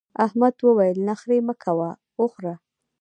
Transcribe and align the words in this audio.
احمد 0.25 0.55
وويل: 0.65 0.97
نخرې 1.09 1.37
مه 1.47 1.55
کوه 1.63 1.89
وخوره. 2.19 2.53